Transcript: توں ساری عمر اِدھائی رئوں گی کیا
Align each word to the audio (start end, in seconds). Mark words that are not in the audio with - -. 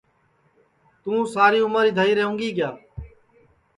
توں 1.01 1.21
ساری 1.35 1.59
عمر 1.65 1.83
اِدھائی 1.87 2.13
رئوں 2.17 2.35
گی 2.39 2.49
کیا 2.57 2.69